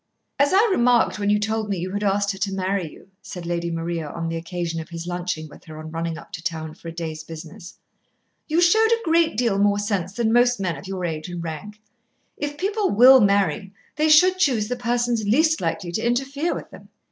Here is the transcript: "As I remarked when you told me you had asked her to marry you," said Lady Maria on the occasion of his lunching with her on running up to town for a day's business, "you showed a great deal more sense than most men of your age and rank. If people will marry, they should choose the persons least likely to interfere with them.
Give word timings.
"As 0.39 0.51
I 0.51 0.65
remarked 0.71 1.19
when 1.19 1.29
you 1.29 1.37
told 1.37 1.69
me 1.69 1.77
you 1.77 1.91
had 1.91 2.01
asked 2.03 2.31
her 2.31 2.39
to 2.39 2.51
marry 2.53 2.91
you," 2.91 3.09
said 3.21 3.45
Lady 3.45 3.69
Maria 3.69 4.09
on 4.09 4.29
the 4.29 4.35
occasion 4.35 4.81
of 4.81 4.89
his 4.89 5.05
lunching 5.05 5.47
with 5.47 5.65
her 5.65 5.77
on 5.77 5.91
running 5.91 6.17
up 6.17 6.31
to 6.31 6.43
town 6.43 6.73
for 6.73 6.87
a 6.87 6.91
day's 6.91 7.23
business, 7.23 7.77
"you 8.47 8.61
showed 8.61 8.91
a 8.91 9.05
great 9.05 9.37
deal 9.37 9.59
more 9.59 9.77
sense 9.77 10.13
than 10.13 10.33
most 10.33 10.59
men 10.59 10.75
of 10.75 10.87
your 10.87 11.05
age 11.05 11.29
and 11.29 11.43
rank. 11.43 11.79
If 12.35 12.57
people 12.57 12.89
will 12.89 13.21
marry, 13.21 13.73
they 13.95 14.09
should 14.09 14.39
choose 14.39 14.69
the 14.69 14.75
persons 14.75 15.23
least 15.27 15.61
likely 15.61 15.91
to 15.91 16.01
interfere 16.01 16.55
with 16.55 16.71
them. 16.71 16.89